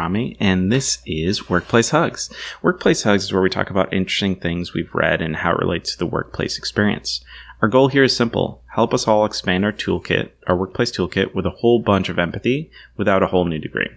[0.00, 2.30] Rami, and this is Workplace Hugs.
[2.62, 5.92] Workplace Hugs is where we talk about interesting things we've read and how it relates
[5.92, 7.22] to the workplace experience.
[7.60, 11.44] Our goal here is simple help us all expand our toolkit, our workplace toolkit, with
[11.44, 13.90] a whole bunch of empathy without a whole new degree.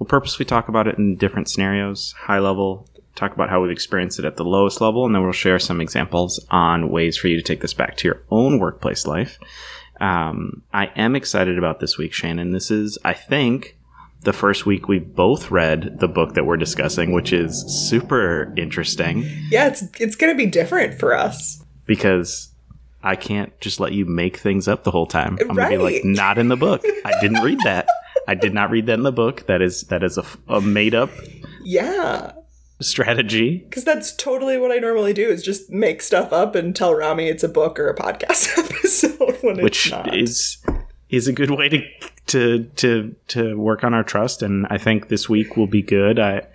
[0.00, 4.18] We'll purposely talk about it in different scenarios, high level, talk about how we've experienced
[4.18, 7.36] it at the lowest level, and then we'll share some examples on ways for you
[7.36, 9.38] to take this back to your own workplace life.
[10.00, 12.50] Um, I am excited about this week, Shannon.
[12.50, 13.75] This is, I think,
[14.26, 19.24] the first week we both read the book that we're discussing, which is super interesting.
[19.50, 22.50] Yeah, it's it's going to be different for us because
[23.04, 25.38] I can't just let you make things up the whole time.
[25.40, 25.70] I'm right.
[25.70, 26.84] gonna be like, not in the book.
[27.04, 27.86] I didn't read that.
[28.28, 29.46] I did not read that in the book.
[29.46, 31.10] That is that is a, a made up.
[31.62, 32.32] Yeah
[32.80, 33.58] strategy.
[33.58, 37.28] Because that's totally what I normally do is just make stuff up and tell Rami
[37.28, 40.14] it's a book or a podcast episode when Which it's not.
[40.14, 40.58] is
[41.10, 41.82] is a good way to
[42.26, 46.18] to to to work on our trust and I think this week will be good.
[46.18, 46.46] I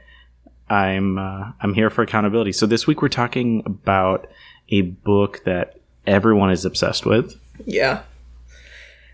[0.70, 2.54] I'm uh, I'm here for accountability.
[2.54, 4.28] So this week we're talking about
[4.70, 7.40] a book that everyone is obsessed with.
[7.66, 8.04] Yeah.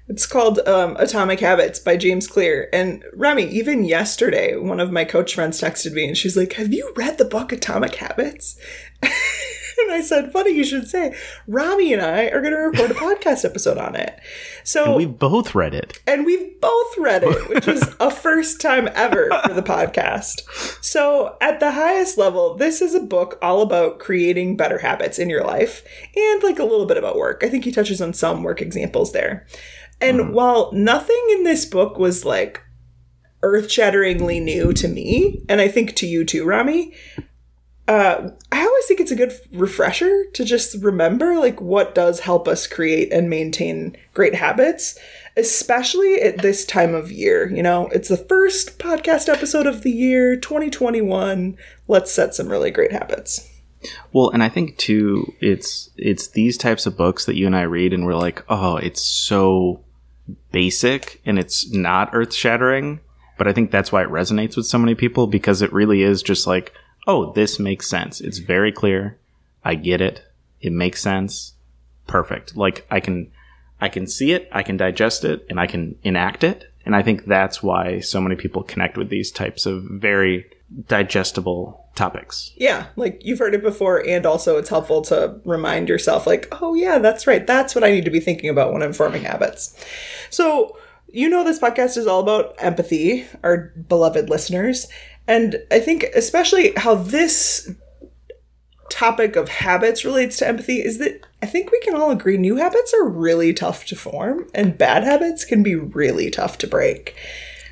[0.09, 2.69] It's called um, Atomic Habits by James Clear.
[2.71, 6.73] And Rami, even yesterday, one of my coach friends texted me and she's like, Have
[6.73, 8.57] you read the book Atomic Habits?
[9.83, 11.15] and I said, Funny you should say.
[11.47, 14.19] Rami and I are going to record a podcast episode on it.
[14.63, 15.99] So and we've both read it.
[16.07, 20.41] And we've both read it, which is a first time ever for the podcast.
[20.83, 25.29] So, at the highest level, this is a book all about creating better habits in
[25.29, 25.83] your life
[26.15, 27.43] and like a little bit about work.
[27.43, 29.47] I think he touches on some work examples there.
[30.01, 30.31] And mm.
[30.31, 32.61] while nothing in this book was like
[33.43, 36.93] earth shatteringly new to me, and I think to you too, Rami,
[37.87, 42.47] uh, I always think it's a good refresher to just remember like what does help
[42.47, 44.99] us create and maintain great habits,
[45.37, 47.49] especially at this time of year.
[47.49, 51.57] You know, it's the first podcast episode of the year, 2021.
[51.87, 53.49] Let's set some really great habits.
[54.11, 57.61] Well, and I think too, it's it's these types of books that you and I
[57.61, 59.81] read, and we're like, oh, it's so
[60.51, 62.99] basic and it's not earth shattering.
[63.37, 66.23] But I think that's why it resonates with so many people because it really is
[66.23, 66.73] just like,
[67.07, 68.21] oh, this makes sense.
[68.21, 69.17] It's very clear.
[69.63, 70.23] I get it.
[70.61, 71.53] It makes sense.
[72.05, 72.55] Perfect.
[72.55, 73.31] Like I can,
[73.81, 76.71] I can see it, I can digest it, and I can enact it.
[76.85, 80.45] And I think that's why so many people connect with these types of very
[80.87, 82.53] digestible topics.
[82.55, 86.75] Yeah, like you've heard it before, and also it's helpful to remind yourself, like, oh,
[86.75, 87.45] yeah, that's right.
[87.45, 89.77] That's what I need to be thinking about when I'm forming habits.
[90.29, 90.77] So,
[91.11, 94.87] you know, this podcast is all about empathy, our beloved listeners.
[95.27, 97.69] And I think, especially how this
[98.89, 102.55] topic of habits relates to empathy is that I think we can all agree new
[102.55, 107.15] habits are really tough to form and bad habits can be really tough to break.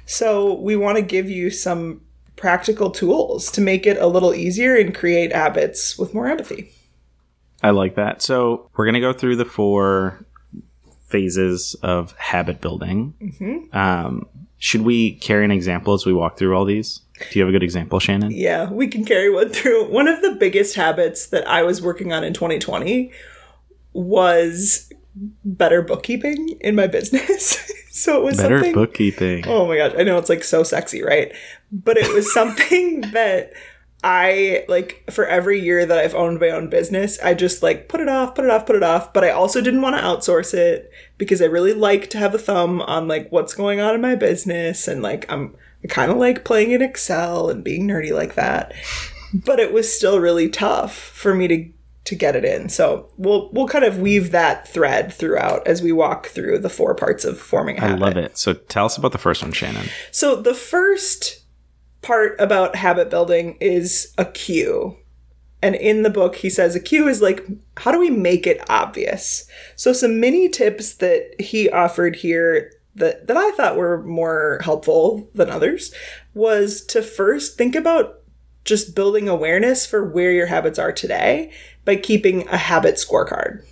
[0.05, 2.01] So, we want to give you some
[2.35, 6.71] practical tools to make it a little easier and create habits with more empathy.
[7.63, 8.21] I like that.
[8.21, 10.23] So, we're going to go through the four
[11.07, 13.15] phases of habit building.
[13.19, 13.75] Mm-hmm.
[13.75, 14.27] Um,
[14.57, 17.01] should we carry an example as we walk through all these?
[17.31, 18.31] Do you have a good example, Shannon?
[18.31, 19.89] Yeah, we can carry one through.
[19.89, 23.11] One of the biggest habits that I was working on in 2020
[23.93, 24.91] was
[25.45, 27.71] better bookkeeping in my business.
[27.89, 29.45] so it was better something, bookkeeping.
[29.47, 31.33] Oh my gosh, I know it's like so sexy, right?
[31.71, 33.53] But it was something that
[34.03, 38.01] I like for every year that I've owned my own business, I just like put
[38.01, 39.13] it off, put it off, put it off.
[39.13, 42.39] But I also didn't want to outsource it because I really like to have a
[42.39, 46.17] thumb on like what's going on in my business and like I'm I kind of
[46.17, 48.73] like playing in Excel and being nerdy like that.
[49.33, 51.71] But it was still really tough for me to
[52.05, 52.69] to get it in.
[52.69, 56.95] So we'll we'll kind of weave that thread throughout as we walk through the four
[56.95, 57.95] parts of forming a habit.
[57.95, 58.37] I love it.
[58.37, 59.87] So tell us about the first one, Shannon.
[60.11, 61.43] So the first
[62.01, 64.97] part about habit building is a cue.
[65.61, 67.43] And in the book, he says a cue is like,
[67.77, 69.49] how do we make it obvious?
[69.75, 75.29] So, some mini tips that he offered here that, that I thought were more helpful
[75.33, 75.93] than others
[76.33, 78.21] was to first think about
[78.63, 81.51] just building awareness for where your habits are today
[81.85, 83.63] by keeping a habit scorecard.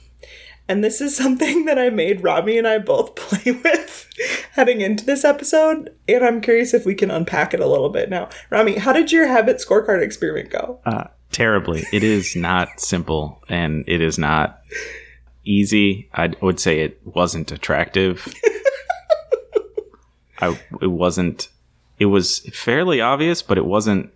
[0.68, 4.10] And this is something that I made Rami and I both play with
[4.52, 5.96] heading into this episode.
[6.08, 8.30] And I'm curious if we can unpack it a little bit now.
[8.50, 10.80] Rami, how did your habit scorecard experiment go?
[10.86, 11.86] Uh, terribly.
[11.92, 14.62] It is not simple and it is not
[15.44, 16.10] easy.
[16.14, 18.34] I would say it wasn't attractive.
[20.50, 21.50] I, it wasn't,
[22.00, 24.12] it was fairly obvious, but it wasn't,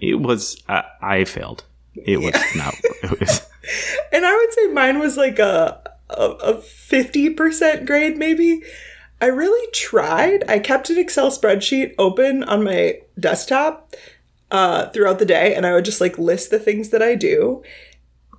[0.00, 1.64] it was, uh, I failed.
[1.94, 2.74] It was not.
[3.02, 3.48] It was.
[4.12, 8.62] and I would say mine was like a a fifty percent grade, maybe.
[9.20, 10.48] I really tried.
[10.48, 13.96] I kept an Excel spreadsheet open on my desktop
[14.50, 17.62] uh, throughout the day and I would just like list the things that I do.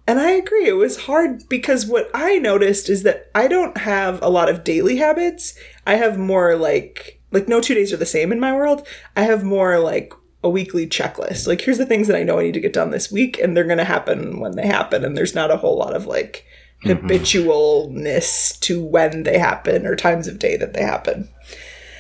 [0.10, 4.20] And I agree, it was hard because what I noticed is that I don't have
[4.24, 5.54] a lot of daily habits.
[5.86, 8.88] I have more like, like no two days are the same in my world.
[9.16, 10.12] I have more like
[10.44, 11.46] a weekly checklist.
[11.46, 13.56] Like, here's the things that I know I need to get done this week, and
[13.56, 15.06] they're going to happen when they happen.
[15.06, 16.44] And there's not a whole lot of like
[16.84, 17.06] mm-hmm.
[17.06, 21.30] habitualness to when they happen or times of day that they happen.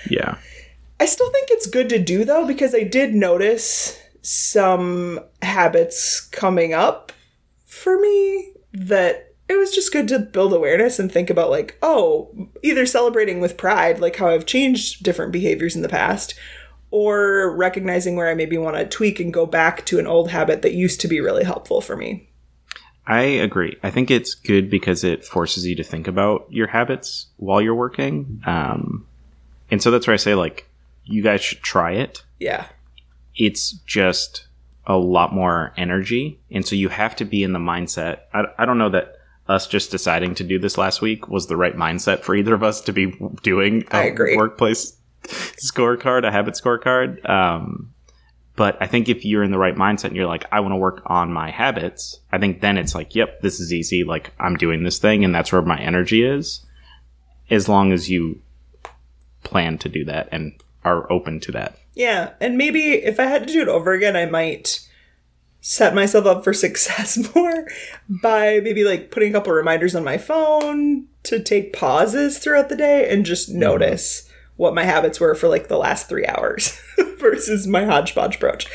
[0.09, 0.39] Yeah.
[1.00, 6.73] I still think it's good to do though, because I did notice some habits coming
[6.73, 7.11] up
[7.69, 12.50] for me that it was just good to build awareness and think about like oh
[12.63, 16.33] either celebrating with pride like how i've changed different behaviors in the past
[16.92, 20.63] or recognizing where i maybe want to tweak and go back to an old habit
[20.63, 22.27] that used to be really helpful for me.
[23.06, 23.77] I agree.
[23.81, 27.74] I think it's good because it forces you to think about your habits while you're
[27.74, 28.42] working.
[28.45, 29.07] Um,
[29.71, 30.68] and so that's where i say like
[31.06, 32.24] you guys should try it.
[32.39, 32.66] Yeah.
[33.36, 34.45] It's just
[34.89, 36.41] a lot more energy.
[36.50, 38.21] And so you have to be in the mindset.
[38.33, 39.13] I, I don't know that
[39.47, 42.63] us just deciding to do this last week was the right mindset for either of
[42.63, 43.13] us to be
[43.44, 44.36] doing a I agree.
[44.36, 47.27] workplace scorecard, a habit scorecard.
[47.30, 47.94] Um,
[48.56, 50.77] but I think if you're in the right mindset and you're like, I want to
[50.77, 54.03] work on my habits, I think then it's like, yep, this is easy.
[54.03, 56.65] Like I'm doing this thing and that's where my energy is.
[57.51, 58.42] As long as you
[59.44, 60.53] plan to do that and
[60.89, 61.77] are open to that.
[61.94, 64.88] Yeah, and maybe if I had to do it over again, I might
[65.62, 67.68] set myself up for success more
[68.09, 72.75] by maybe like putting a couple reminders on my phone to take pauses throughout the
[72.75, 73.59] day and just mm-hmm.
[73.59, 74.33] notice mm-hmm.
[74.57, 76.80] what my habits were for like the last three hours
[77.18, 78.68] versus my hodgepodge approach.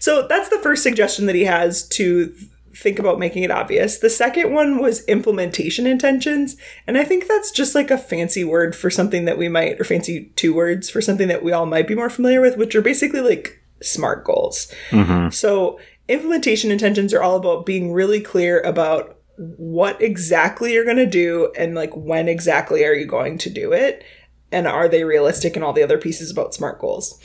[0.00, 2.34] So that's the first suggestion that he has to
[2.74, 3.98] think about making it obvious.
[3.98, 6.56] The second one was implementation intentions.
[6.86, 9.84] And I think that's just like a fancy word for something that we might, or
[9.84, 12.82] fancy two words for something that we all might be more familiar with, which are
[12.82, 14.72] basically like SMART goals.
[14.90, 15.30] Mm-hmm.
[15.30, 15.78] So
[16.08, 21.52] implementation intentions are all about being really clear about what exactly you're going to do
[21.56, 24.04] and like when exactly are you going to do it
[24.50, 27.18] and are they realistic and all the other pieces about smart goals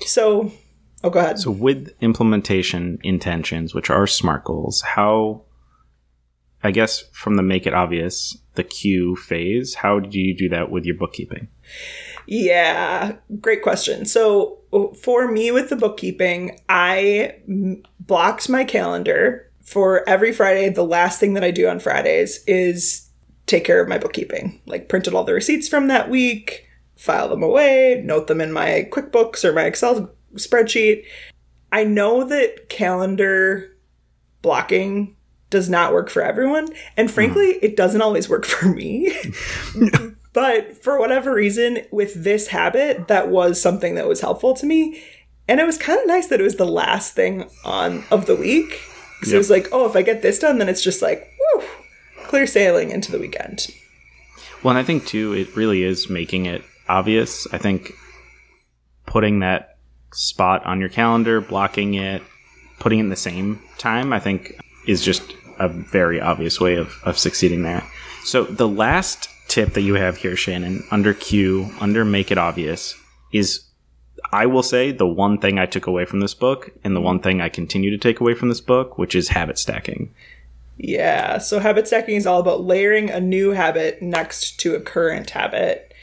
[0.00, 0.52] so
[1.04, 1.38] Oh, go ahead.
[1.38, 5.42] So, with implementation intentions, which are SMART goals, how,
[6.62, 10.70] I guess, from the make it obvious, the cue phase, how do you do that
[10.70, 11.48] with your bookkeeping?
[12.26, 14.06] Yeah, great question.
[14.06, 14.60] So,
[15.02, 17.36] for me with the bookkeeping, I
[18.00, 20.70] blocked my calendar for every Friday.
[20.70, 23.10] The last thing that I do on Fridays is
[23.44, 26.66] take care of my bookkeeping, like printed all the receipts from that week,
[26.96, 31.04] file them away, note them in my QuickBooks or my Excel spreadsheet.
[31.72, 33.76] I know that calendar
[34.42, 35.16] blocking
[35.50, 36.68] does not work for everyone.
[36.96, 37.58] And frankly, mm.
[37.62, 39.12] it doesn't always work for me.
[40.32, 45.02] but for whatever reason, with this habit, that was something that was helpful to me.
[45.46, 48.36] And it was kind of nice that it was the last thing on of the
[48.36, 48.80] week.
[49.18, 49.34] Because yep.
[49.34, 51.68] it was like, oh, if I get this done, then it's just like, whew,
[52.24, 53.68] clear sailing into the weekend.
[54.62, 57.46] Well, and I think too, it really is making it obvious.
[57.52, 57.92] I think
[59.06, 59.73] putting that
[60.14, 62.22] spot on your calendar, blocking it,
[62.78, 66.94] putting it in the same time, I think is just a very obvious way of,
[67.04, 67.84] of succeeding there.
[68.24, 72.94] So the last tip that you have here, Shannon, under cue, under make it obvious,
[73.32, 73.64] is
[74.32, 77.20] I will say the one thing I took away from this book and the one
[77.20, 80.14] thing I continue to take away from this book, which is habit stacking.
[80.76, 85.30] Yeah, so habit stacking is all about layering a new habit next to a current
[85.30, 85.94] habit.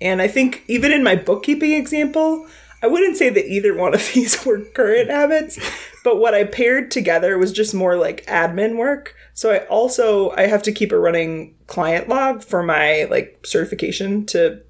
[0.00, 2.46] And I think even in my bookkeeping example,
[2.84, 5.58] I wouldn't say that either one of these were current habits,
[6.04, 9.16] but what I paired together was just more like admin work.
[9.32, 14.26] So I also I have to keep a running client log for my like certification
[14.26, 14.60] to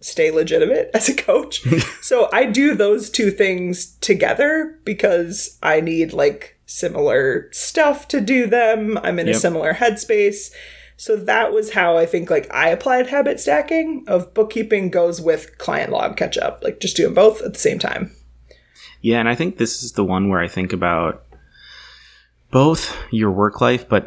[0.00, 1.62] stay legitimate as a coach.
[2.02, 8.46] so I do those two things together because I need like similar stuff to do
[8.46, 8.98] them.
[9.02, 9.36] I'm in yep.
[9.36, 10.52] a similar headspace.
[11.02, 15.58] So that was how I think like I applied habit stacking of bookkeeping goes with
[15.58, 18.14] client log catch up, like just doing both at the same time.
[19.00, 21.24] Yeah, and I think this is the one where I think about
[22.52, 24.06] both your work life, but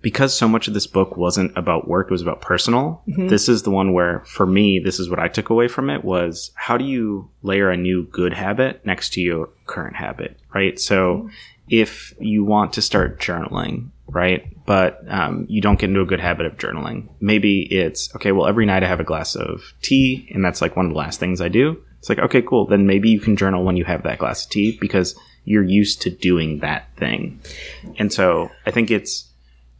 [0.00, 3.02] because so much of this book wasn't about work, it was about personal.
[3.08, 3.26] Mm-hmm.
[3.26, 6.04] This is the one where, for me, this is what I took away from it
[6.04, 10.78] was how do you layer a new good habit next to your current habit, right?
[10.78, 11.28] So mm-hmm.
[11.68, 14.46] if you want to start journaling, right?
[14.68, 17.08] But um, you don't get into a good habit of journaling.
[17.20, 18.32] Maybe it's okay.
[18.32, 20.98] Well, every night I have a glass of tea, and that's like one of the
[20.98, 21.82] last things I do.
[22.00, 22.66] It's like okay, cool.
[22.66, 26.02] Then maybe you can journal when you have that glass of tea because you're used
[26.02, 27.40] to doing that thing.
[27.98, 29.32] And so I think it's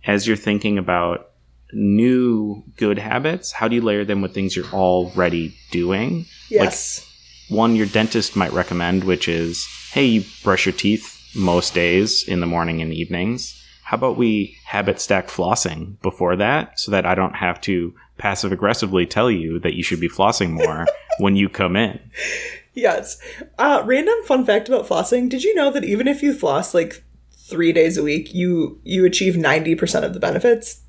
[0.07, 1.33] as you're thinking about
[1.75, 6.25] new good habits, how do you layer them with things you're already doing?
[6.49, 7.05] Yes.
[7.51, 12.41] one your dentist might recommend, which is, hey, you brush your teeth most days in
[12.41, 13.58] the morning and evenings.
[13.89, 18.53] How about we habit stack flossing before that so that I don't have to passive
[18.53, 20.85] aggressively tell you that you should be flossing more
[21.21, 21.99] when you come in?
[22.75, 23.19] Yes.
[23.59, 25.31] Uh, random fun fact about flossing.
[25.31, 27.03] Did you know that even if you floss like
[27.33, 30.83] three days a week, you you achieve 90% of the benefits?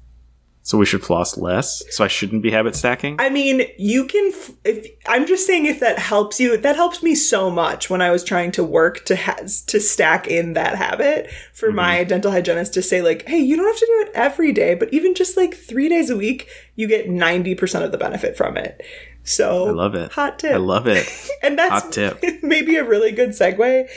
[0.62, 1.82] So we should floss less.
[1.89, 3.16] So I shouldn't be habit stacking.
[3.20, 4.32] I mean, you can.
[4.32, 8.01] f- If I'm just saying, if that helps you, that helps me so much when
[8.01, 11.78] I was trying to work to has to stack in that habit for mm-hmm.
[11.78, 14.75] my dental hygienist to say like, hey, you don't have to do it every day,
[14.75, 18.38] but even just like three days a week, you get ninety percent of the benefit
[18.38, 18.84] from it.
[19.24, 20.12] So I love it.
[20.13, 20.54] Hot tip.
[20.54, 21.08] I love it.
[21.44, 22.24] and that's Hot tip.
[22.44, 23.88] maybe a really good segue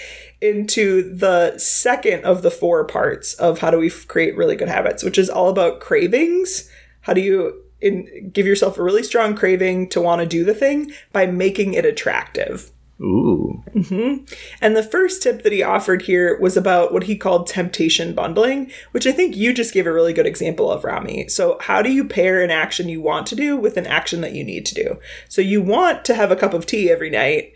[0.43, 5.03] into the second of the four parts of how do we create really good habits,
[5.03, 6.69] which is all about cravings.
[7.03, 10.55] How do you in, give yourself a really strong craving to want to do the
[10.55, 12.73] thing by making it attractive?
[13.01, 13.63] Ooh.
[13.75, 14.25] Mm-hmm.
[14.61, 18.71] And the first tip that he offered here was about what he called temptation bundling,
[18.93, 21.29] which I think you just gave a really good example of, Rami.
[21.29, 24.35] So, how do you pair an action you want to do with an action that
[24.35, 24.99] you need to do?
[25.29, 27.55] So, you want to have a cup of tea every night.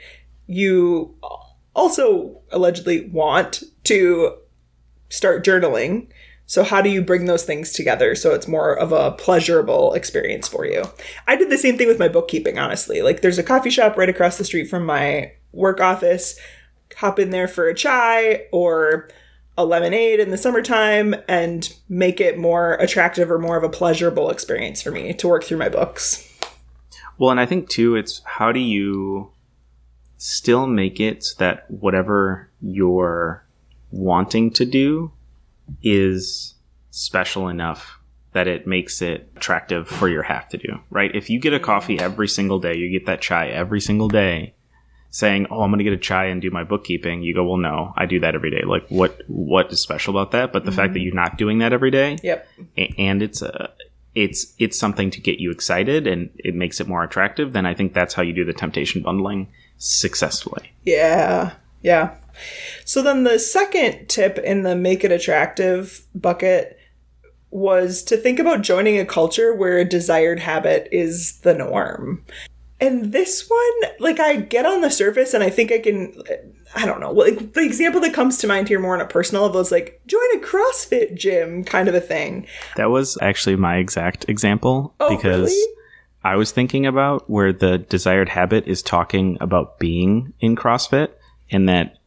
[0.48, 1.14] You
[1.76, 4.36] also allegedly want to
[5.08, 6.08] start journaling.
[6.46, 10.48] So, how do you bring those things together so it's more of a pleasurable experience
[10.48, 10.84] for you?
[11.26, 13.02] I did the same thing with my bookkeeping, honestly.
[13.02, 16.38] Like, there's a coffee shop right across the street from my work office.
[16.96, 19.08] Hop in there for a chai or
[19.58, 24.30] a lemonade in the summertime and make it more attractive or more of a pleasurable
[24.30, 26.22] experience for me to work through my books.
[27.18, 29.32] Well, and I think too, it's how do you
[30.16, 33.44] still make it so that whatever you're
[33.90, 35.12] wanting to do
[35.82, 36.54] is
[36.90, 38.00] special enough
[38.32, 41.14] that it makes it attractive for your have to do, right?
[41.14, 44.54] If you get a coffee every single day, you get that chai every single day,
[45.08, 47.56] saying, "Oh, I'm going to get a chai and do my bookkeeping." You go, "Well,
[47.56, 50.52] no, I do that every day." Like, what what is special about that?
[50.52, 51.06] But the fact that mm-hmm.
[51.06, 52.46] you're not doing that every day, Yep.
[52.98, 53.70] and it's a
[54.16, 57.74] it's it's something to get you excited and it makes it more attractive then i
[57.74, 59.46] think that's how you do the temptation bundling
[59.78, 61.52] successfully Yeah.
[61.82, 62.16] Yeah.
[62.84, 66.78] So then the second tip in the make it attractive bucket
[67.50, 72.24] was to think about joining a culture where a desired habit is the norm.
[72.78, 76.12] And this one, like I get on the surface and I think I can
[76.74, 77.12] I don't know.
[77.12, 80.00] Like the example that comes to mind here more on a personal level is like
[80.06, 82.46] join a CrossFit gym kind of a thing.
[82.76, 85.72] that was actually my exact example Oh, because really?
[86.26, 91.10] I was thinking about where the desired habit is talking about being in crossfit
[91.50, 91.98] and that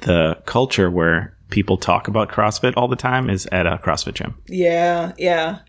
[0.00, 4.36] the culture where people talk about crossfit all the time is at a crossfit gym
[4.48, 5.60] Yeah, yeah.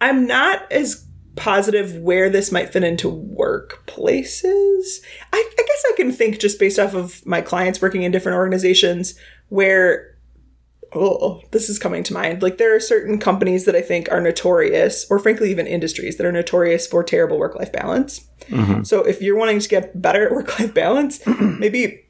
[0.00, 5.00] I'm not as positive where this might fit into workplaces.
[5.32, 8.36] I, I guess I can think just based off of my clients working in different
[8.36, 9.14] organizations
[9.48, 10.09] where,
[10.94, 12.42] oh, this is coming to mind.
[12.42, 16.26] Like there are certain companies that I think are notorious, or frankly, even industries that
[16.26, 18.26] are notorious for terrible work life balance.
[18.82, 22.04] So if you're wanting to get better at work life balance, maybe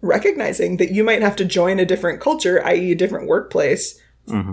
[0.00, 4.00] recognizing that you might have to join a different culture, i.e., a different workplace,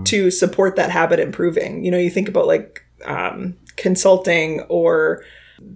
[0.04, 1.84] to support that habit improving.
[1.84, 5.22] You know, you think about like um, consulting or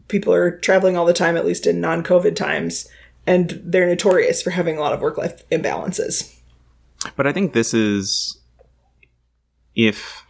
[0.09, 2.89] people are traveling all the time, at least in non COVID times,
[3.27, 6.35] and they're notorious for having a lot of work life imbalances.
[7.17, 8.39] But I think this is
[9.75, 10.25] if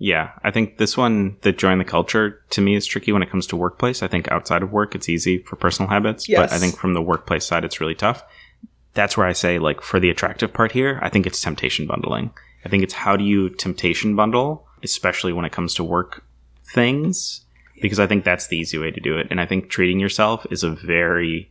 [0.00, 3.30] yeah, I think this one that join the culture to me is tricky when it
[3.30, 4.02] comes to workplace.
[4.02, 7.02] I think outside of work it's easy for personal habits, but I think from the
[7.02, 8.22] workplace side it's really tough.
[8.94, 12.30] That's where I say like for the attractive part here, I think it's temptation bundling.
[12.64, 16.24] I think it's how do you temptation bundle, especially when it comes to work
[16.64, 17.44] things,
[17.80, 19.26] because I think that's the easy way to do it.
[19.30, 21.50] And I think treating yourself is a very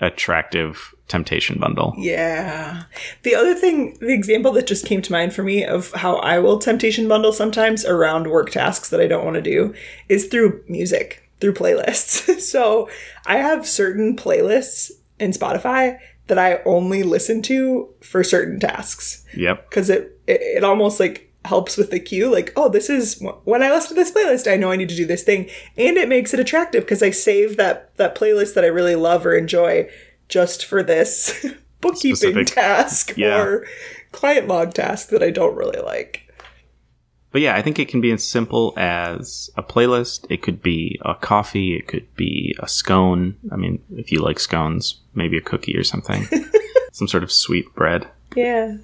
[0.00, 1.94] attractive temptation bundle.
[1.96, 2.84] Yeah.
[3.22, 6.38] The other thing, the example that just came to mind for me of how I
[6.38, 9.74] will temptation bundle sometimes around work tasks that I don't want to do
[10.08, 12.40] is through music, through playlists.
[12.40, 12.88] so
[13.24, 19.70] I have certain playlists in Spotify that I only listen to for certain tasks Yep.
[19.70, 23.62] because it, it it almost like helps with the cue like oh this is when
[23.62, 26.08] i listen to this playlist i know i need to do this thing and it
[26.08, 29.88] makes it attractive because i save that that playlist that i really love or enjoy
[30.28, 31.44] just for this
[31.80, 32.46] bookkeeping Specific.
[32.48, 33.40] task Yeah.
[33.40, 33.66] or
[34.12, 36.22] client log task that i don't really like
[37.32, 40.24] But yeah, I think it can be as simple as a playlist.
[40.30, 41.76] It could be a coffee.
[41.76, 43.36] It could be a scone.
[43.52, 46.24] I mean, if you like scones, maybe a cookie or something.
[46.92, 48.08] Some sort of sweet bread.
[48.34, 48.78] yeah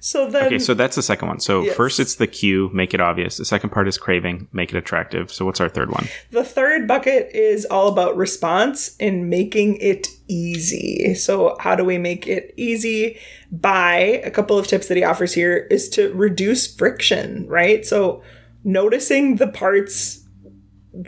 [0.00, 1.40] So then, Okay, so that's the second one.
[1.40, 1.76] So Yes.
[1.76, 3.36] first it's the cue, make it obvious.
[3.36, 5.32] The second part is craving, make it attractive.
[5.32, 6.06] So what's our third one?
[6.30, 11.14] the third bucket is all about response and making it easy.
[11.14, 13.18] So, how do we make it easy?
[13.50, 17.84] By a couple of tips that he offers here is to reduce friction, right?
[17.84, 18.22] So,
[18.64, 20.24] noticing the parts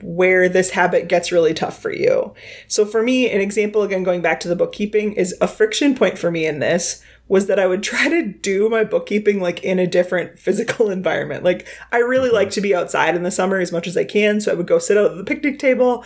[0.02, 2.32] where this habit gets really tough for you.
[2.68, 6.16] So for me, an example again going back to the bookkeeping is a friction point
[6.18, 9.78] for me in this was that I would try to do my bookkeeping like in
[9.78, 11.44] a different physical environment.
[11.44, 12.37] Like I really mm-hmm.
[12.37, 14.66] like to be outside in the summer as much as I can, so I would
[14.66, 16.04] go sit out at the picnic table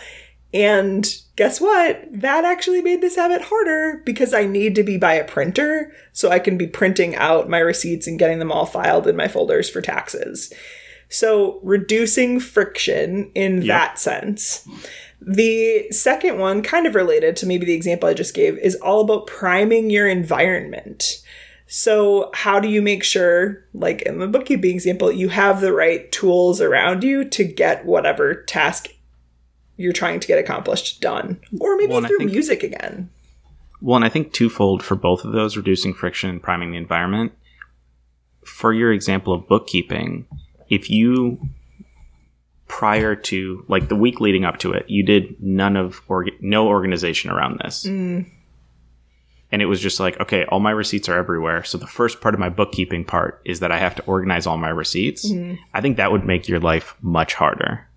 [0.53, 1.05] and
[1.35, 2.07] guess what?
[2.13, 6.31] That actually made this habit harder because I need to be by a printer so
[6.31, 9.69] I can be printing out my receipts and getting them all filed in my folders
[9.69, 10.53] for taxes.
[11.09, 14.67] So, reducing friction in that sense.
[15.27, 19.01] The second one, kind of related to maybe the example I just gave, is all
[19.01, 21.23] about priming your environment.
[21.67, 26.11] So, how do you make sure, like in the bookkeeping example, you have the right
[26.11, 28.89] tools around you to get whatever task
[29.77, 31.39] you're trying to get accomplished done?
[31.59, 33.09] Or maybe Well, through think- music again.
[33.81, 37.33] Well, and I think twofold for both of those, reducing friction and priming the environment.
[38.45, 40.27] For your example of bookkeeping,
[40.69, 41.39] if you
[42.75, 46.67] prior to like the week leading up to it, you did none of or no
[46.67, 47.85] organization around this.
[47.85, 48.29] Mm.
[49.49, 51.63] And it was just like, okay, all my receipts are everywhere.
[51.63, 54.57] So the first part of my bookkeeping part is that I have to organize all
[54.57, 55.25] my receipts.
[55.25, 55.53] Mm-hmm.
[55.73, 57.87] I think that would make your life much harder.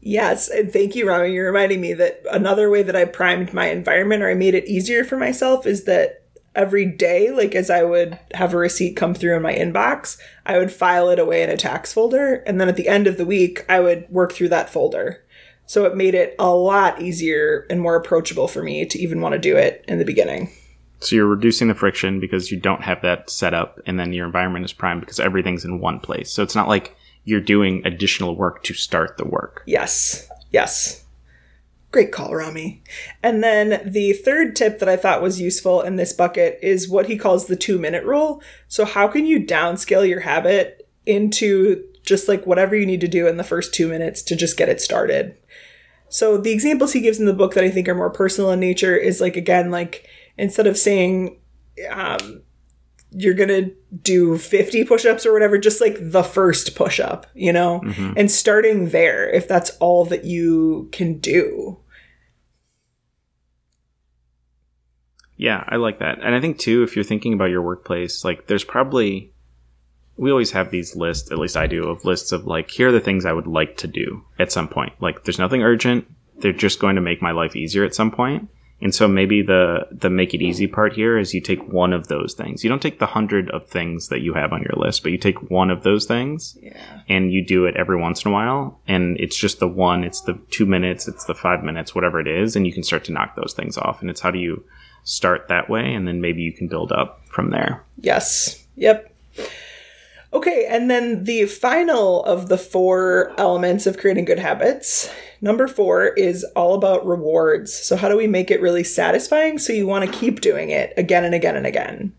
[0.00, 1.32] Yes, and thank you, Rami.
[1.32, 4.66] You're reminding me that another way that I primed my environment or I made it
[4.66, 6.23] easier for myself is that
[6.54, 10.58] every day, like as I would have a receipt come through in my inbox, I
[10.58, 12.42] would file it away in a tax folder.
[12.46, 15.22] And then at the end of the week, I would work through that folder.
[15.66, 19.32] So it made it a lot easier and more approachable for me to even want
[19.32, 20.52] to do it in the beginning.
[21.00, 24.24] So you're reducing the friction because you don't have that set up, and then your
[24.24, 26.32] environment is primed because everything's in one place.
[26.32, 29.62] So it's not like you're doing additional work to start the work.
[29.66, 30.28] Yes.
[30.50, 31.03] Yes.
[31.94, 32.82] Great call, Rami.
[33.22, 37.06] And then the third tip that I thought was useful in this bucket is what
[37.06, 38.42] he calls the two minute rule.
[38.66, 43.28] So, how can you downscale your habit into just like whatever you need to do
[43.28, 45.36] in the first two minutes to just get it started?
[46.08, 48.58] So, the examples he gives in the book that I think are more personal in
[48.58, 50.04] nature is like, again, like
[50.36, 51.38] instead of saying,
[51.90, 52.42] um,
[53.12, 53.70] you're gonna
[54.02, 57.80] do 50 push-ups or whatever just like the first push-up you know
[58.16, 61.78] and starting there if that's all that you can do
[65.36, 66.18] Yeah, I like that.
[66.22, 69.32] And I think too, if you're thinking about your workplace, like there's probably
[70.16, 72.92] we always have these lists, at least I do, of lists of like here are
[72.92, 74.92] the things I would like to do at some point.
[75.00, 76.06] Like there's nothing urgent.
[76.38, 78.48] They're just going to make my life easier at some point.
[78.80, 82.08] And so maybe the the make it easy part here is you take one of
[82.08, 82.62] those things.
[82.62, 85.18] You don't take the hundred of things that you have on your list, but you
[85.18, 88.80] take one of those things yeah and you do it every once in a while.
[88.86, 92.28] And it's just the one, it's the two minutes, it's the five minutes, whatever it
[92.28, 94.00] is, and you can start to knock those things off.
[94.00, 94.64] And it's how do you
[95.04, 97.84] start that way, and then maybe you can build up from there.
[98.00, 98.60] yes.
[98.76, 99.14] Yep.
[100.32, 105.08] Okay and then the final of the four elements of creating good habits.
[105.40, 107.72] Number four is all about rewards.
[107.72, 109.58] So how do we make it really satisfying?
[109.58, 112.12] So you want to keep doing it again and again and again.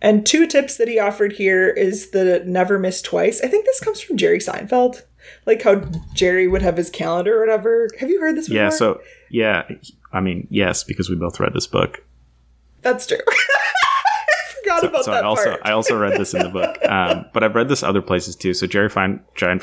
[0.00, 3.40] And two tips that he offered here is the never miss twice.
[3.40, 5.02] I think this comes from jerry seinfeld
[5.44, 5.82] like how
[6.14, 7.88] jerry would have his calendar or whatever.
[7.98, 8.62] Have you heard this before?
[8.62, 8.70] Yeah.
[8.70, 9.68] So yeah,
[10.12, 12.04] I mean yes, because we both read this book.
[12.92, 13.18] That's true.
[13.28, 15.60] I forgot So, about so that I also part.
[15.64, 18.54] I also read this in the book, um, but I've read this other places too.
[18.54, 19.62] So Jerry Fine, Giant,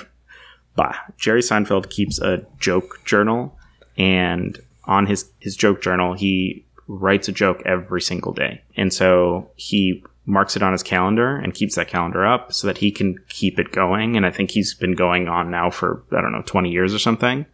[0.76, 3.58] bah, Jerry Seinfeld keeps a joke journal,
[3.98, 9.50] and on his his joke journal, he writes a joke every single day, and so
[9.56, 13.18] he marks it on his calendar and keeps that calendar up so that he can
[13.28, 14.16] keep it going.
[14.16, 17.00] And I think he's been going on now for I don't know twenty years or
[17.00, 17.46] something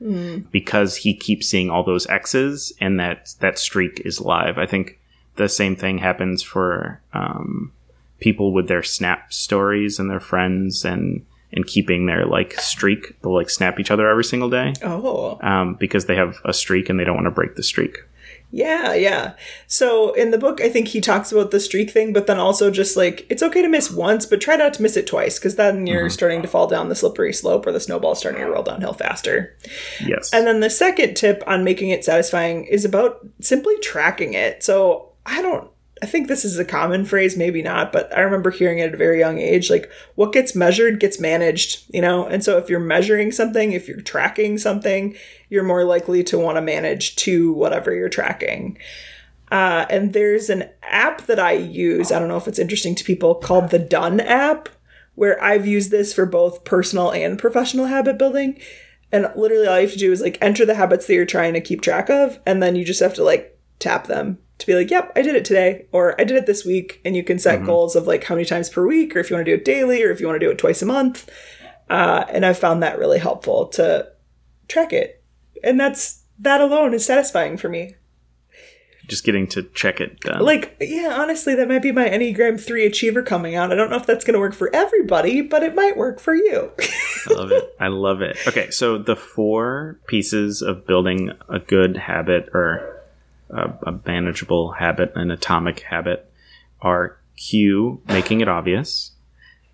[0.51, 4.59] because he keeps seeing all those X's and that that streak is live.
[4.59, 4.98] I think
[5.39, 7.71] the same thing happens for um,
[8.19, 13.19] people with their snap stories and their friends and and keeping their like streak.
[13.21, 16.89] They'll like snap each other every single day oh, um, because they have a streak
[16.89, 17.97] and they don't want to break the streak.
[18.51, 19.33] yeah, yeah.
[19.65, 22.69] So in the book, I think he talks about the streak thing, but then also
[22.69, 25.55] just like it's okay to miss once, but try not to miss it twice because
[25.55, 28.63] then you're starting to fall down the slippery slope or the snowball's starting to roll
[28.63, 29.55] downhill faster.
[30.05, 30.31] Yes.
[30.31, 34.61] And then the second tip on making it satisfying is about simply tracking it.
[34.63, 35.69] So I don't,
[36.01, 38.93] I think this is a common phrase, maybe not, but I remember hearing it at
[38.93, 42.25] a very young age like, what gets measured gets managed, you know?
[42.25, 45.15] And so if you're measuring something, if you're tracking something,
[45.49, 48.77] you're more likely to want to manage to whatever you're tracking.
[49.51, 52.11] Uh, and there's an app that I use.
[52.11, 54.69] I don't know if it's interesting to people called the Done app,
[55.15, 58.57] where I've used this for both personal and professional habit building.
[59.11, 61.53] And literally all you have to do is like enter the habits that you're trying
[61.55, 64.75] to keep track of, and then you just have to like tap them to be
[64.75, 67.01] like, yep, I did it today, or I did it this week.
[67.03, 69.35] And you can set goals of like how many times per week, or if you
[69.35, 71.29] want to do it daily, or if you want to do it twice a month.
[71.89, 74.09] Uh, and I've found that really helpful to
[74.67, 75.23] track it.
[75.63, 77.95] And that's that alone is satisfying for me.
[79.07, 80.41] Just getting to check it done.
[80.41, 83.71] Like, yeah, honestly, that might be my Enneagram 3 achiever coming out.
[83.71, 86.35] I don't know if that's going to work for everybody, but it might work for
[86.35, 86.71] you.
[87.27, 87.75] I love it.
[87.79, 88.37] I love it.
[88.47, 92.98] Okay, so the four pieces of building a good habit or
[93.49, 96.31] a, a manageable habit, an atomic habit,
[96.81, 99.11] are cue, making it obvious,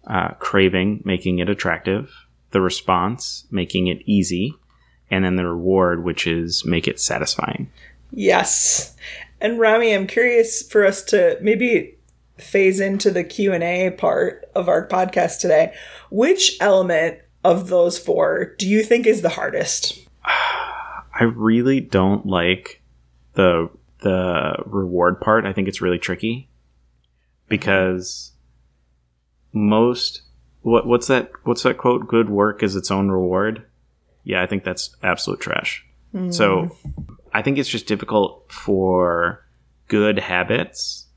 [0.07, 2.13] uh, craving, making it attractive,
[2.51, 4.53] the response, making it easy,
[5.09, 7.69] and then the reward, which is make it satisfying.
[8.11, 8.95] yes.
[9.41, 11.97] And Rami, I'm curious for us to maybe
[12.37, 15.73] phase into the Q&A part of our podcast today.
[16.09, 19.99] Which element of those four do you think is the hardest?
[20.25, 22.81] I really don't like
[23.35, 23.69] the
[23.99, 25.45] the reward part.
[25.45, 26.49] I think it's really tricky
[27.47, 28.31] because
[29.53, 30.21] most
[30.61, 32.07] what what's that what's that quote?
[32.07, 33.65] Good work is its own reward.
[34.23, 35.85] Yeah, I think that's absolute trash.
[36.31, 36.75] So
[37.33, 39.45] I think it's just difficult for
[39.89, 41.07] good habits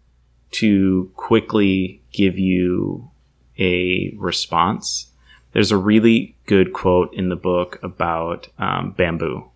[0.51, 3.09] to quickly give you
[3.59, 5.07] a response.
[5.53, 9.49] There's a really good quote in the book about um, bamboo.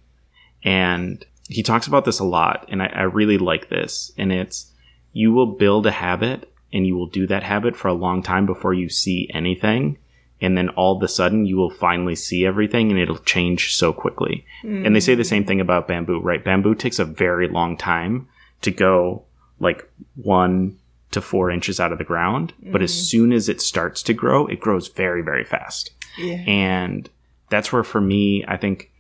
[0.63, 2.67] And he talks about this a lot.
[2.69, 4.13] And I, I really like this.
[4.17, 4.73] And it's
[5.13, 8.47] you will build a habit and you will do that habit for a long time
[8.47, 9.99] before you see anything.
[10.41, 13.93] And then all of a sudden you will finally see everything and it'll change so
[13.93, 14.45] quickly.
[14.87, 16.45] And they say the same thing about bamboo, right?
[16.45, 18.29] Bamboo takes a very long time
[18.63, 19.25] to go
[19.61, 20.79] like one
[21.13, 22.53] to four inches out of the ground.
[22.63, 22.97] But as mm.
[22.97, 25.91] soon as it starts to grow, it grows very, very fast.
[26.19, 26.43] Yeah.
[26.47, 27.09] And
[27.51, 28.91] that's where for me, I think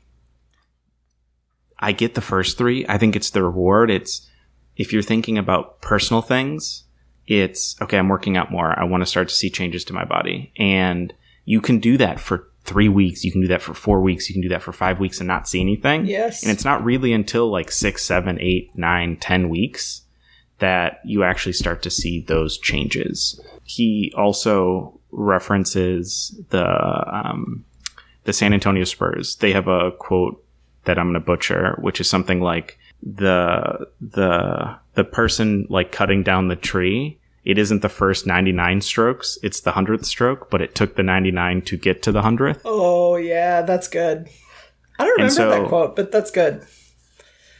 [1.83, 2.87] I get the first three.
[2.88, 3.90] I think it's the reward.
[3.90, 4.29] It's
[4.77, 6.85] if you're thinking about personal things,
[7.27, 8.79] it's okay, I'm working out more.
[8.79, 10.53] I want to start to see changes to my body.
[10.57, 11.12] And
[11.45, 13.25] you can do that for three weeks.
[13.25, 14.29] You can do that for four weeks.
[14.29, 16.07] You can do that for five weeks and not see anything.
[16.07, 16.42] Yes.
[16.42, 20.03] And it's not really until like six, seven, eight, nine, ten weeks
[20.61, 23.40] that you actually start to see those changes.
[23.64, 27.64] He also references the um,
[28.25, 29.37] the San Antonio Spurs.
[29.37, 30.42] They have a quote
[30.85, 36.23] that I'm going to butcher, which is something like the the the person like cutting
[36.23, 37.18] down the tree.
[37.45, 41.62] It isn't the first 99 strokes; it's the hundredth stroke, but it took the 99
[41.62, 42.62] to get to the hundredth.
[42.64, 44.29] Oh, yeah, that's good.
[44.99, 46.64] I don't remember so- that quote, but that's good.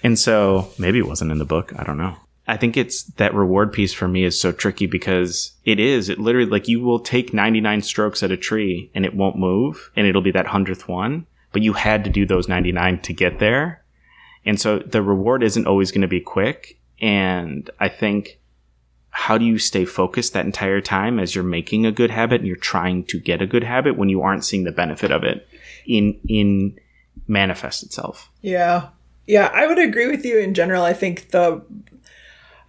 [0.05, 1.73] And so maybe it wasn't in the book.
[1.79, 2.17] I don't know.
[2.47, 6.09] I think it's that reward piece for me is so tricky because it is.
[6.09, 9.91] It literally, like, you will take 99 strokes at a tree and it won't move
[9.95, 13.39] and it'll be that 100th one, but you had to do those 99 to get
[13.39, 13.85] there.
[14.45, 16.81] And so the reward isn't always going to be quick.
[17.01, 18.41] And I think
[19.11, 22.47] how do you stay focused that entire time as you're making a good habit and
[22.47, 25.47] you're trying to get a good habit when you aren't seeing the benefit of it
[25.87, 26.79] in, in
[27.29, 28.31] manifest itself?
[28.41, 28.89] Yeah.
[29.27, 30.83] Yeah, I would agree with you in general.
[30.83, 31.63] I think the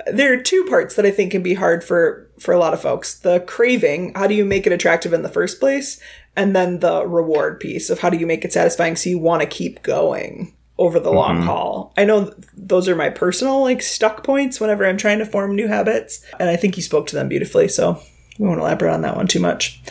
[0.05, 2.81] there are two parts that I think can be hard for for a lot of
[2.81, 3.17] folks.
[3.19, 5.99] The craving, how do you make it attractive in the first place?
[6.35, 9.41] And then the reward piece of how do you make it satisfying so you want
[9.41, 11.47] to keep going over the long mm-hmm.
[11.47, 11.93] haul.
[11.97, 15.55] I know th- those are my personal like stuck points whenever I'm trying to form
[15.55, 18.01] new habits, and I think you spoke to them beautifully, so
[18.39, 19.81] we won't elaborate on that one too much.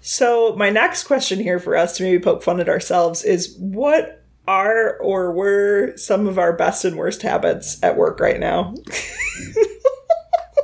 [0.00, 4.24] So, my next question here for us to maybe poke fun at ourselves is what
[4.48, 8.74] are or were some of our best and worst habits at work right now?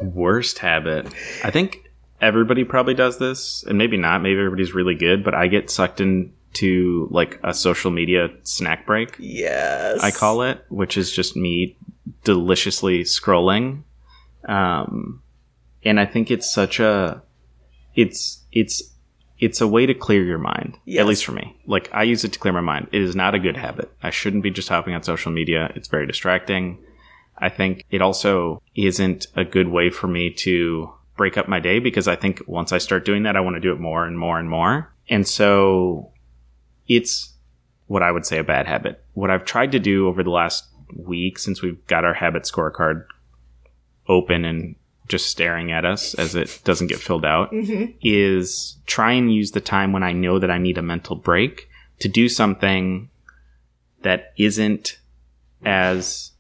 [0.03, 1.07] Worst habit.
[1.45, 4.23] I think everybody probably does this, and maybe not.
[4.23, 9.17] Maybe everybody's really good, but I get sucked into like a social media snack break,
[9.19, 10.01] yes.
[10.03, 11.77] I call it, which is just me
[12.25, 13.83] deliciously scrolling.
[14.45, 15.23] Um,
[15.85, 17.23] and I think it's such a,
[17.95, 18.83] it's, it's,
[19.39, 21.01] it's a way to clear your mind, Yes.
[21.01, 21.57] at least for me.
[21.67, 22.89] Like I use it to clear my mind.
[22.93, 23.91] It is not a good habit.
[24.03, 25.71] I shouldn't be just hopping on social media.
[25.75, 26.79] It's very distracting.
[27.39, 31.79] I think it also isn't a good way for me to break up my day
[31.79, 34.19] because I think once I start doing that, I want to do it more and
[34.19, 34.93] more and more.
[35.09, 36.11] And so
[36.89, 37.35] it's
[37.87, 39.05] what I would say a bad habit.
[39.15, 43.05] What I've tried to do over the last week since we've got our habit scorecard
[44.09, 44.77] open and
[45.09, 47.93] just staring at us as it doesn't get filled out mm-hmm.
[48.03, 51.69] is try and use the time when I know that I need a mental break
[52.01, 53.09] to do something
[54.03, 54.99] that isn't
[55.65, 56.33] as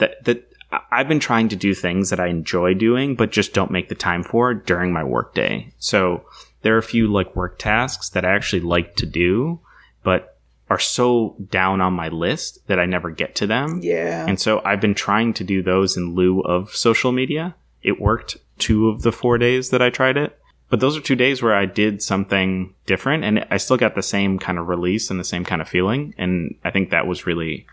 [0.00, 0.46] that that
[0.90, 3.94] I've been trying to do things that I enjoy doing, but just don't make the
[3.94, 5.72] time for during my workday.
[5.78, 6.24] So
[6.62, 9.60] there are a few like work tasks that I actually like to do,
[10.02, 13.80] but are so down on my list that I never get to them.
[13.82, 14.24] Yeah.
[14.28, 17.56] And so I've been trying to do those in lieu of social media.
[17.82, 20.38] It worked two of the four days that I tried it.
[20.68, 24.02] But those are two days where I did something different and I still got the
[24.02, 26.14] same kind of release and the same kind of feeling.
[26.16, 27.66] And I think that was really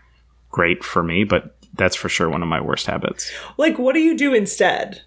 [0.50, 3.32] great for me, but that's for sure one of my worst habits.
[3.56, 5.02] like, what do you do instead?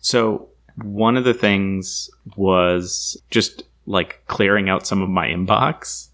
[0.00, 0.48] So
[0.82, 6.08] one of the things was just like clearing out some of my inbox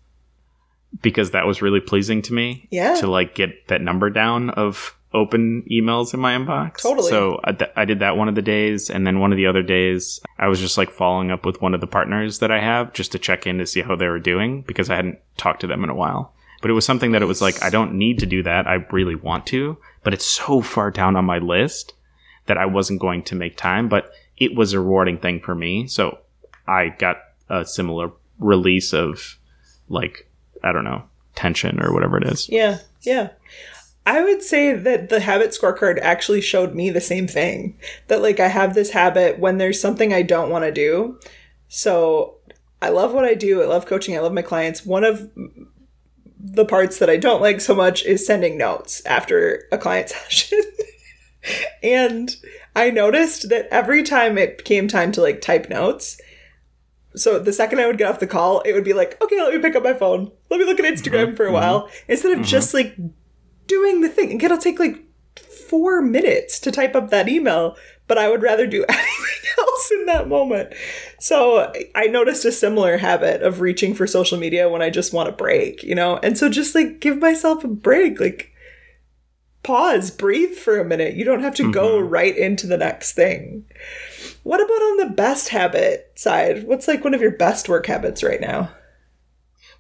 [1.01, 2.69] because that was really pleasing to me.
[2.71, 2.95] Yeah.
[2.97, 6.79] To like get that number down of open emails in my inbox.
[6.79, 7.11] Totally.
[7.11, 9.47] So I, th- I did that one of the days, and then one of the
[9.47, 12.61] other days I was just like following up with one of the partners that I
[12.61, 15.61] have just to check in to see how they were doing because I hadn't talked
[15.63, 16.35] to them in a while.
[16.63, 18.67] But it was something that it was like I don't need to do that.
[18.67, 21.93] I really want to, but it's so far down on my list
[22.47, 23.89] that I wasn't going to make time.
[23.89, 26.19] But it was a rewarding thing for me, so
[26.67, 27.19] I got
[27.51, 29.39] a similar release of
[29.89, 30.29] like
[30.65, 31.03] I don't know
[31.35, 32.49] tension or whatever it is.
[32.49, 32.79] Yeah.
[33.03, 33.31] Yeah.
[34.05, 37.79] I would say that the habit scorecard actually showed me the same thing.
[38.09, 41.21] That like I have this habit when there's something I don't want to do.
[41.69, 42.37] So
[42.81, 43.63] I love what I do.
[43.63, 44.17] I love coaching.
[44.17, 44.85] I love my clients.
[44.85, 45.31] One of
[46.43, 50.61] the parts that I don't like so much is sending notes after a client session.
[51.83, 52.37] and
[52.75, 56.21] I noticed that every time it came time to like type notes,
[57.15, 59.55] so the second I would get off the call, it would be like, okay, let
[59.55, 60.33] me pick up my phone.
[60.51, 61.37] Let me look at Instagram mm-hmm.
[61.37, 61.83] for a while.
[61.83, 62.13] Mm-hmm.
[62.13, 62.47] Instead of mm-hmm.
[62.47, 62.97] just like
[63.67, 64.41] doing the thing.
[64.41, 65.03] It'll take like
[65.37, 67.77] four minutes to type up that email,
[68.09, 70.73] but I would rather do anything else in that moment.
[71.19, 75.29] So I noticed a similar habit of reaching for social media when I just want
[75.29, 76.19] a break, you know?
[76.23, 78.53] And so just like give myself a break, like
[79.63, 81.15] pause, breathe for a minute.
[81.15, 82.09] You don't have to go mm-hmm.
[82.09, 83.65] right into the next thing.
[84.43, 86.65] What about on the best habit side?
[86.65, 88.71] What's like one of your best work habits right now?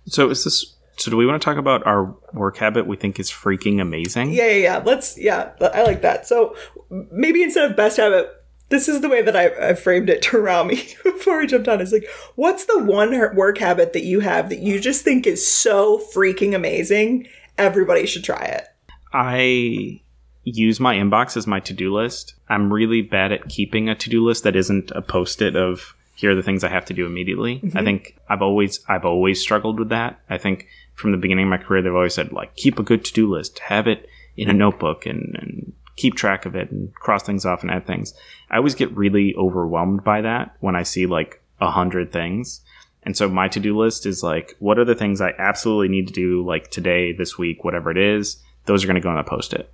[0.06, 0.76] So is this?
[0.96, 2.86] So do we want to talk about our work habit?
[2.86, 4.32] We think is freaking amazing.
[4.32, 4.82] Yeah, yeah, yeah.
[4.84, 6.26] Let's, yeah, I like that.
[6.26, 6.54] So
[6.90, 8.30] maybe instead of best habit,
[8.68, 11.80] this is the way that I, I framed it to Rami before we jumped on.
[11.80, 15.46] Is like, what's the one work habit that you have that you just think is
[15.46, 17.28] so freaking amazing?
[17.58, 18.64] Everybody should try it.
[19.12, 20.00] I
[20.44, 22.34] use my inbox as my to-do list.
[22.48, 26.36] I'm really bad at keeping a to-do list that isn't a post-it of here are
[26.36, 27.60] the things I have to do immediately.
[27.62, 27.84] I mm-hmm.
[27.84, 30.20] think I've always I've always struggled with that.
[30.30, 33.04] I think from the beginning of my career they've always said like keep a good
[33.04, 34.60] to-do list, have it in a mm-hmm.
[34.60, 38.14] notebook and, and keep track of it and cross things off and add things.
[38.50, 42.60] I always get really overwhelmed by that when I see like a hundred things.
[43.02, 46.14] And so my to-do list is like, what are the things I absolutely need to
[46.14, 48.40] do like today, this week, whatever it is.
[48.66, 49.72] Those are going to go on the post-it.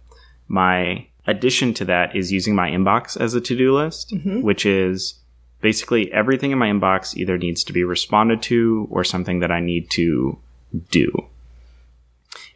[0.49, 4.41] My addition to that is using my inbox as a to-do list, mm-hmm.
[4.41, 5.21] which is
[5.61, 9.61] basically everything in my inbox either needs to be responded to or something that I
[9.61, 10.39] need to
[10.91, 11.11] do.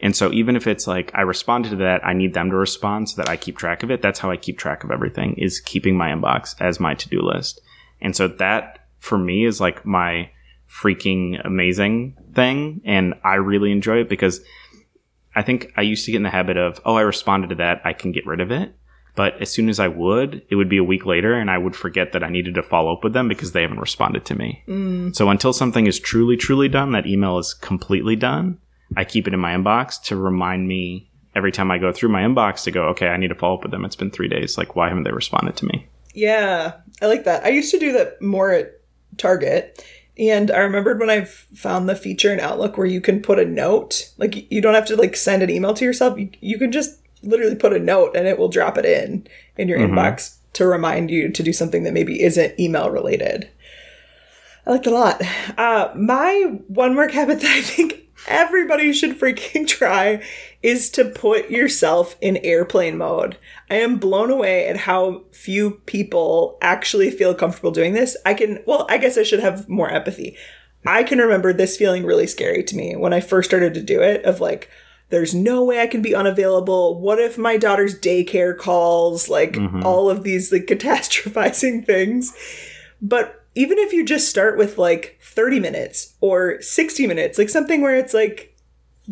[0.00, 3.08] And so even if it's like I responded to that, I need them to respond
[3.08, 4.02] so that I keep track of it.
[4.02, 7.60] That's how I keep track of everything is keeping my inbox as my to-do list.
[8.00, 10.30] And so that for me is like my
[10.68, 12.80] freaking amazing thing.
[12.84, 14.40] And I really enjoy it because
[15.34, 17.80] I think I used to get in the habit of, oh, I responded to that.
[17.84, 18.74] I can get rid of it.
[19.14, 21.76] But as soon as I would, it would be a week later and I would
[21.76, 24.62] forget that I needed to follow up with them because they haven't responded to me.
[24.66, 25.14] Mm.
[25.14, 28.58] So until something is truly, truly done, that email is completely done,
[28.96, 32.22] I keep it in my inbox to remind me every time I go through my
[32.22, 33.84] inbox to go, okay, I need to follow up with them.
[33.84, 34.58] It's been three days.
[34.58, 35.86] Like, why haven't they responded to me?
[36.14, 37.44] Yeah, I like that.
[37.44, 38.80] I used to do that more at
[39.16, 39.84] Target.
[40.18, 43.46] And I remembered when I found the feature in Outlook where you can put a
[43.46, 44.12] note.
[44.18, 46.18] Like you don't have to like send an email to yourself.
[46.18, 49.68] You, you can just literally put a note and it will drop it in in
[49.68, 53.48] your inbox to remind you to do something that maybe isn't email related.
[54.66, 55.20] I liked a lot.
[55.58, 60.22] Uh, my one work habit that I think everybody should freaking try
[60.62, 63.36] is to put yourself in airplane mode.
[63.70, 68.16] I am blown away at how few people actually feel comfortable doing this.
[68.24, 70.36] I can, well, I guess I should have more empathy.
[70.86, 74.00] I can remember this feeling really scary to me when I first started to do
[74.02, 74.68] it of like,
[75.12, 76.98] there's no way I can be unavailable.
[76.98, 79.28] What if my daughter's daycare calls?
[79.28, 79.84] Like mm-hmm.
[79.84, 82.34] all of these like catastrophizing things.
[83.02, 87.82] But even if you just start with like 30 minutes or 60 minutes, like something
[87.82, 88.56] where it's like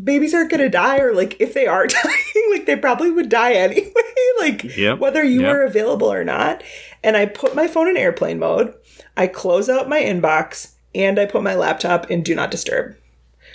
[0.03, 3.29] babies aren't going to die or like if they are dying, like they probably would
[3.29, 3.93] die anyway,
[4.41, 5.01] like Yep.
[5.01, 5.53] whether you Yep.
[5.53, 6.63] were available or not.
[7.05, 8.73] And I put my phone in airplane mode,
[9.19, 12.97] I close out my inbox, and I put my laptop in do not disturb.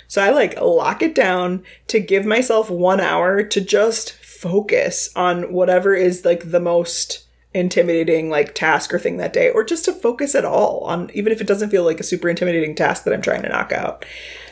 [0.08, 5.52] So I like lock it down to give myself one hour to just focus on
[5.52, 9.92] whatever is like the most intimidating like task or thing that day or just to
[9.92, 13.14] focus at all on even if it doesn't feel like a super intimidating task that
[13.14, 14.04] I'm trying to knock out.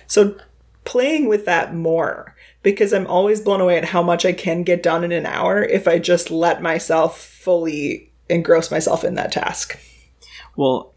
[0.07, 0.37] So
[0.85, 4.83] playing with that more because I'm always blown away at how much I can get
[4.83, 9.79] done in an hour if I just let myself fully engross myself in that task.
[10.57, 10.94] Well,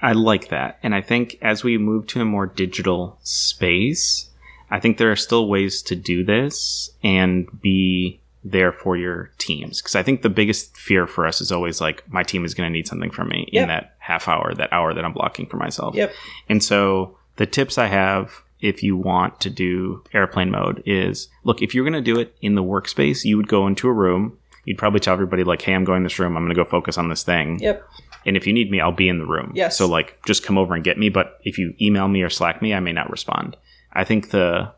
[0.00, 0.78] I like that.
[0.82, 4.28] And I think as we move to a more digital space,
[4.70, 9.82] I think there are still ways to do this and be there for your teams.
[9.82, 12.68] Because I think the biggest fear for us is always like, my team is going
[12.68, 13.62] to need something from me Yep.
[13.62, 15.94] in that half hour, that hour that I'm blocking for myself.
[15.94, 16.12] Yep.
[16.48, 21.62] And so the tips I have if you want to do airplane mode is look,
[21.62, 24.38] if you're going to do it in the workspace, you would go into a room.
[24.64, 26.36] You'd probably tell everybody, like, hey, I'm going this room.
[26.36, 27.58] I'm going to go focus on this thing.
[27.60, 27.88] Yep.
[28.26, 29.52] And if you need me, I'll be in the room.
[29.54, 29.76] Yes.
[29.78, 31.08] So, like, just come over and get me.
[31.08, 33.56] But if you email me or Slack me, I may not respond.
[33.92, 34.72] I think the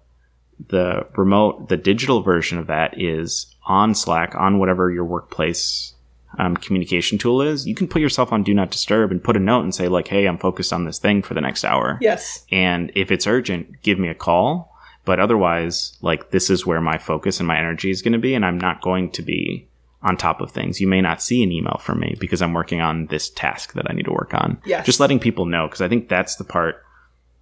[0.68, 5.94] the remote, the digital version of that is on Slack, on whatever your workplace
[6.38, 7.66] um, communication tool is.
[7.66, 10.08] You can put yourself on Do Not Disturb and put a note and say, like,
[10.08, 11.98] hey, I'm focused on this thing for the next hour.
[12.00, 12.44] Yes.
[12.50, 14.76] And if it's urgent, give me a call.
[15.04, 18.34] But otherwise, like, this is where my focus and my energy is going to be.
[18.34, 19.66] And I'm not going to be
[20.02, 20.80] on top of things.
[20.80, 23.90] You may not see an email from me because I'm working on this task that
[23.90, 24.60] I need to work on.
[24.64, 24.86] Yes.
[24.86, 25.68] Just letting people know.
[25.68, 26.84] Cause I think that's the part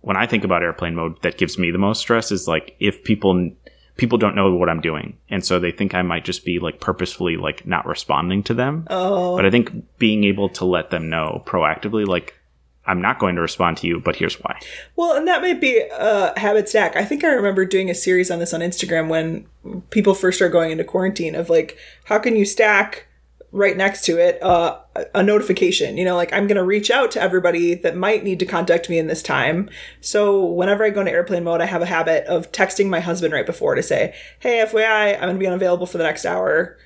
[0.00, 3.04] when I think about airplane mode that gives me the most stress is like if
[3.04, 3.50] people,
[3.96, 5.18] people don't know what I'm doing.
[5.28, 8.86] And so they think I might just be like purposefully like not responding to them.
[8.90, 9.36] Oh.
[9.36, 12.34] But I think being able to let them know proactively, like,
[12.88, 14.58] I'm not going to respond to you, but here's why.
[14.96, 16.96] Well, and that might be a habit stack.
[16.96, 19.46] I think I remember doing a series on this on Instagram when
[19.90, 23.06] people first started going into quarantine of like, how can you stack
[23.52, 24.78] right next to it uh,
[25.14, 25.98] a notification?
[25.98, 28.88] You know, like I'm going to reach out to everybody that might need to contact
[28.88, 29.68] me in this time.
[30.00, 33.34] So whenever I go into airplane mode, I have a habit of texting my husband
[33.34, 36.78] right before to say, hey, FYI, I'm going to be unavailable for the next hour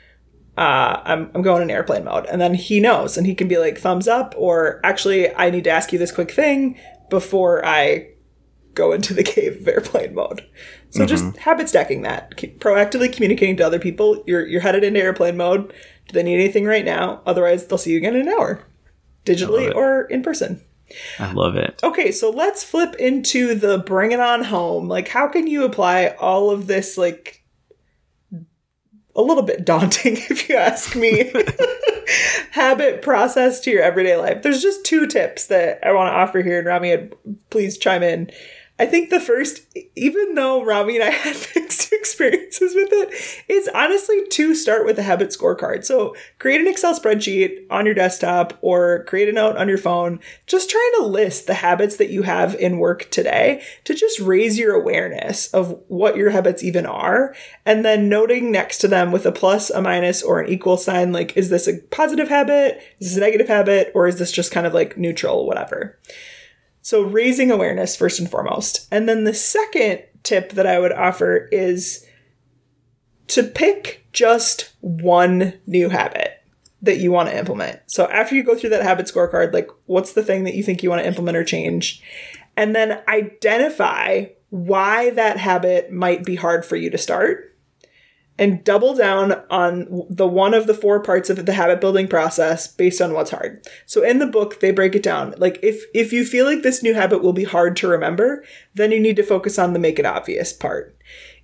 [0.56, 2.26] uh, I'm, I'm going in airplane mode.
[2.26, 5.64] And then he knows and he can be like, thumbs up, or actually, I need
[5.64, 6.78] to ask you this quick thing
[7.10, 8.08] before I
[8.74, 10.46] go into the cave of airplane mode.
[10.90, 14.22] So just habit stacking that, Keep proactively communicating to other people.
[14.26, 15.72] You're, you're headed into airplane mode.
[16.08, 17.22] Do they need anything right now?
[17.24, 18.62] Otherwise, they'll see you again in an hour,
[19.24, 20.62] digitally or in person.
[21.18, 21.80] I love it.
[21.82, 24.88] Okay, so let's flip into the bring it on home.
[24.88, 27.41] Like, how can you apply all of this, like,
[29.14, 31.33] a little bit daunting, if you ask me,
[32.53, 34.42] habit process to your everyday life?
[34.42, 37.11] There's just two tips that I want to offer here, and Rami,
[37.51, 38.31] please chime in.
[38.78, 39.61] I think the first,
[39.94, 44.98] even though Rami and I had mixed experiences with it, is honestly to start with
[44.98, 45.85] a habit scorecard.
[45.85, 50.20] So create an Excel spreadsheet on your desktop or create a note on your phone,
[50.46, 54.58] just trying to list the habits that you have in work today to just raise
[54.58, 57.35] your awareness of what your habits even are.
[57.66, 61.12] And then noting next to them with a plus, a minus, or an equal sign,
[61.12, 62.82] like, is this a positive habit?
[62.98, 63.92] Is this a negative habit?
[63.94, 65.98] Or is this just kind of like neutral, whatever?
[66.82, 68.88] So, raising awareness first and foremost.
[68.90, 72.06] And then the second tip that I would offer is
[73.28, 76.42] to pick just one new habit
[76.82, 77.80] that you want to implement.
[77.86, 80.82] So, after you go through that habit scorecard, like what's the thing that you think
[80.82, 82.02] you want to implement or change?
[82.56, 87.51] And then identify why that habit might be hard for you to start
[88.38, 92.66] and double down on the one of the four parts of the habit building process
[92.66, 93.66] based on what's hard.
[93.86, 95.34] So in the book they break it down.
[95.36, 98.90] Like if if you feel like this new habit will be hard to remember, then
[98.90, 100.96] you need to focus on the make it obvious part.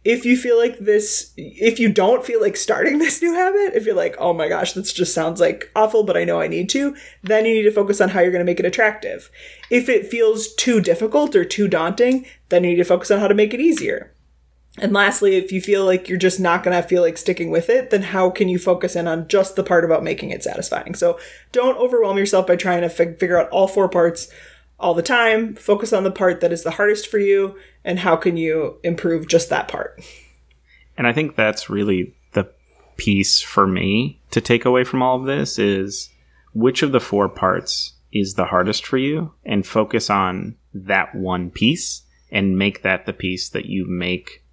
[0.04, 3.84] If you feel like this if you don't feel like starting this new habit, if
[3.84, 6.70] you're like, "Oh my gosh, this just sounds like awful, but I know I need
[6.70, 9.30] to," then you need to focus on how you're going to make it attractive.
[9.70, 13.28] If it feels too difficult or too daunting, then you need to focus on how
[13.28, 14.12] to make it easier.
[14.80, 17.68] And lastly, if you feel like you're just not going to feel like sticking with
[17.68, 20.94] it, then how can you focus in on just the part about making it satisfying?
[20.94, 21.18] So
[21.52, 24.28] don't overwhelm yourself by trying to fig- figure out all four parts
[24.78, 25.54] all the time.
[25.54, 29.28] Focus on the part that is the hardest for you and how can you improve
[29.28, 30.02] just that part.
[30.96, 32.50] And I think that's really the
[32.96, 36.10] piece for me to take away from all of this is
[36.52, 41.50] which of the four parts is the hardest for you and focus on that one
[41.50, 44.44] piece and make that the piece that you make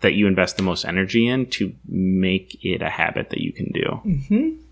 [0.00, 3.70] that you invest the most energy in to make it a habit that you can
[3.72, 4.00] do.
[4.04, 4.62] Mm-hmm.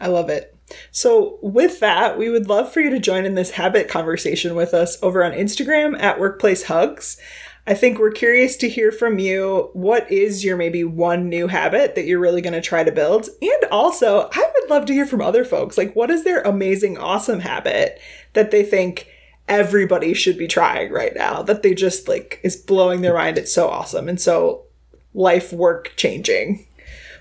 [0.00, 0.56] I love it.
[0.90, 4.74] So, with that, we would love for you to join in this habit conversation with
[4.74, 7.18] us over on Instagram at Workplace Hugs.
[7.66, 9.70] I think we're curious to hear from you.
[9.72, 13.28] What is your maybe one new habit that you're really going to try to build?
[13.40, 15.78] And also, I would love to hear from other folks.
[15.78, 18.00] Like, what is their amazing, awesome habit
[18.32, 19.06] that they think
[19.52, 21.42] everybody should be trying right now?
[21.42, 23.36] That they just like is blowing their mind.
[23.36, 24.64] It's so awesome and so
[25.12, 26.66] life work changing.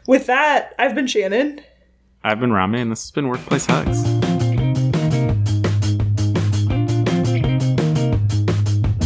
[0.08, 1.62] With that, I've been Shannon.
[2.24, 4.31] I've been Rami, and this has been Workplace Hugs.